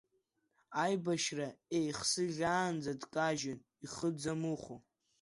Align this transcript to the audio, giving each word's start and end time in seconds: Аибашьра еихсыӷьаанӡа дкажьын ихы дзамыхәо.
Аибашьра 0.83 1.47
еихсыӷьаанӡа 1.77 2.93
дкажьын 3.01 3.59
ихы 3.85 4.09
дзамыхәо. 4.15 4.75